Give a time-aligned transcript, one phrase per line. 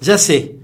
[0.00, 0.56] Ya sé,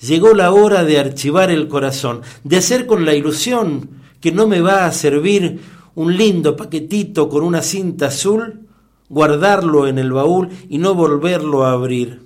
[0.00, 4.60] llegó la hora de archivar el corazón, de hacer con la ilusión que no me
[4.60, 5.60] va a servir
[5.94, 8.66] un lindo paquetito con una cinta azul,
[9.08, 12.22] guardarlo en el baúl y no volverlo a abrir.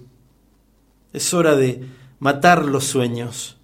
[1.13, 1.85] Es hora de
[2.21, 3.57] matar los sueños,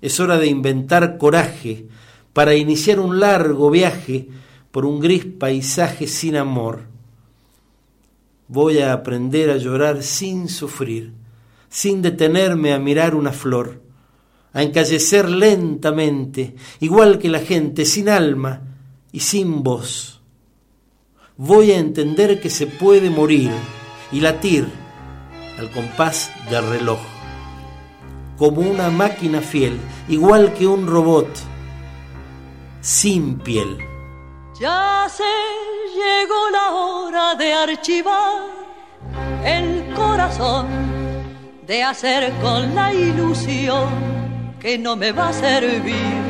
[0.00, 1.86] es hora de inventar coraje
[2.32, 4.28] para iniciar un largo viaje
[4.70, 6.82] por un gris paisaje sin amor.
[8.46, 11.19] Voy a aprender a llorar sin sufrir
[11.70, 13.80] sin detenerme a mirar una flor,
[14.52, 18.62] a encallecer lentamente, igual que la gente, sin alma
[19.12, 20.20] y sin voz.
[21.36, 23.50] Voy a entender que se puede morir
[24.12, 24.68] y latir
[25.58, 26.98] al compás del reloj,
[28.36, 29.78] como una máquina fiel,
[30.08, 31.28] igual que un robot,
[32.80, 33.78] sin piel.
[34.58, 35.22] Ya se
[35.94, 38.42] llegó la hora de archivar
[39.44, 41.09] el corazón
[41.70, 43.86] de hacer con la ilusión
[44.58, 46.20] que no me va a servir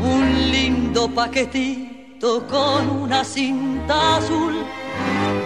[0.00, 4.54] un lindo paquetito con una cinta azul,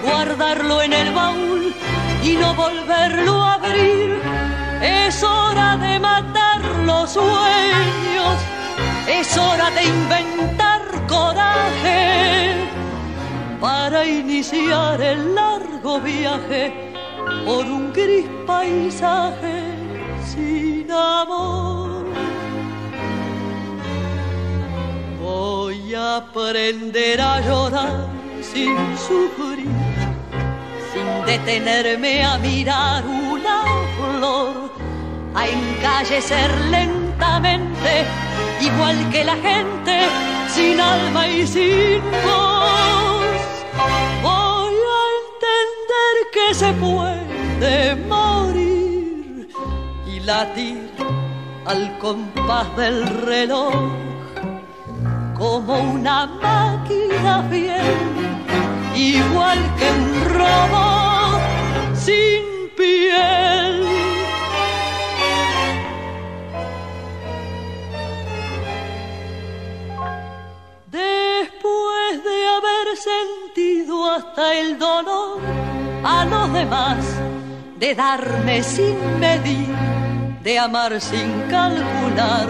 [0.05, 1.75] guardarlo en el baúl
[2.23, 4.21] y no volverlo a abrir.
[4.83, 8.37] Es hora de matar los sueños,
[9.09, 12.57] es hora de inventar coraje
[13.59, 16.88] para iniciar el largo viaje
[17.45, 19.57] por un gris paisaje
[20.25, 22.05] sin amor.
[25.21, 28.09] Voy a aprender a llorar
[28.43, 29.69] sin sufrir,
[30.93, 33.65] sin detenerme a mirar una
[33.97, 34.73] flor,
[35.35, 38.05] a encallecer lentamente,
[38.61, 40.07] igual que la gente,
[40.49, 42.48] sin alma y sin voz.
[46.33, 47.27] Que se puede
[47.61, 49.49] de morir
[50.07, 50.91] y latir
[51.67, 53.75] al compás del reloj
[55.37, 57.97] como una máquina fiel,
[58.95, 61.41] igual que un robot
[61.95, 62.43] sin
[62.77, 63.87] piel.
[70.87, 75.41] Después de haber sentido hasta el dolor
[76.05, 76.99] a los demás,
[77.79, 79.67] de darme sin medir,
[80.43, 82.49] de amar sin calcular.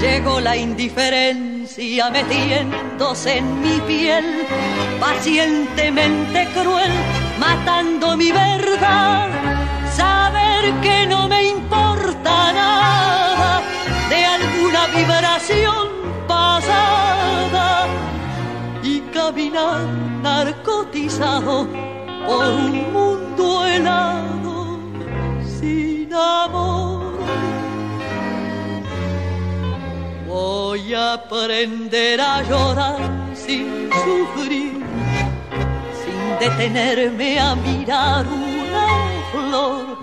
[0.00, 4.24] Llegó la indiferencia metiéndose en mi piel,
[4.98, 6.92] pacientemente cruel,
[7.38, 9.28] matando mi verdad.
[9.94, 13.60] Saber que no me importa nada
[14.08, 15.88] de alguna vibración
[16.26, 17.86] pasada
[18.82, 19.82] y caminar
[20.22, 21.89] narcotizado
[22.26, 24.78] por un mundo helado
[25.58, 27.18] sin amor.
[30.26, 32.98] Voy a aprender a llorar
[33.34, 34.84] sin sufrir,
[36.02, 38.88] sin detenerme a mirar una
[39.32, 39.98] flor,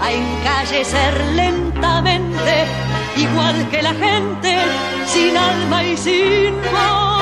[0.00, 2.66] a encallecer lentamente,
[3.16, 4.56] igual que la gente,
[5.06, 7.13] sin alma y sin voz.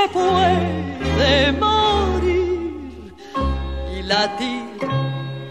[0.00, 3.14] Se puede morir
[4.06, 4.64] latir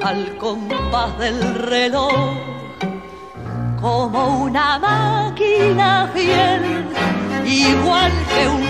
[0.04, 2.14] al compás del reloj
[3.80, 6.86] como una máquina fiel,
[7.46, 8.69] igual que un